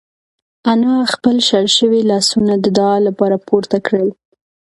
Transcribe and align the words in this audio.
انا 0.71 0.95
خپل 1.13 1.35
شل 1.49 1.65
شوي 1.77 2.01
لاسونه 2.09 2.53
د 2.59 2.65
دعا 2.77 2.97
لپاره 3.07 3.37
پورته 3.47 3.77
کړل. 3.87 4.09